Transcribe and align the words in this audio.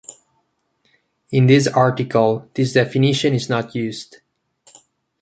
In 1.29 1.45
this 1.45 1.67
article 1.67 2.49
this 2.55 2.73
definition 2.73 3.35
is 3.35 3.49
not 3.49 3.75
used. 3.75 4.17